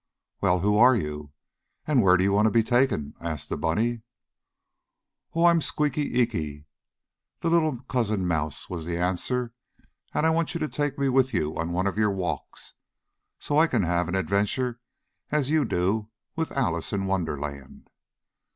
"Well, 0.41 0.61
who 0.61 0.79
are 0.79 0.95
you, 0.95 1.31
and 1.85 2.01
where 2.01 2.17
do 2.17 2.23
you 2.23 2.31
want 2.31 2.47
to 2.47 2.51
be 2.51 2.63
taken?" 2.63 3.13
asked 3.21 3.49
the 3.49 3.55
bunny. 3.55 4.01
"Oh, 5.35 5.45
I'm 5.45 5.61
Squeaky 5.61 6.09
Eeky, 6.19 6.65
the 7.41 7.51
little 7.51 7.83
cousin 7.83 8.25
mouse," 8.25 8.67
was 8.67 8.83
the 8.85 8.97
answer, 8.97 9.53
"and 10.11 10.25
I 10.25 10.31
want 10.31 10.55
you 10.55 10.59
to 10.61 10.67
take 10.67 10.97
me 10.97 11.07
with 11.07 11.35
you 11.35 11.55
on 11.55 11.71
one 11.71 11.85
of 11.85 11.99
your 11.99 12.09
walks, 12.15 12.73
so 13.37 13.59
I 13.59 13.67
can 13.67 13.83
have 13.83 14.07
an 14.07 14.15
adventure 14.15 14.81
as 15.29 15.51
you 15.51 15.65
do 15.65 16.09
with 16.35 16.51
Alice 16.51 16.91
in 16.91 17.05
Wonderland." 17.05 17.87